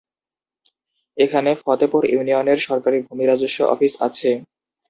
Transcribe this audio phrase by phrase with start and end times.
[1.17, 4.29] এখানে ফতেপুর ইউনিয়নের সরকারি ভূমি রাজস্ব অফিস আছে।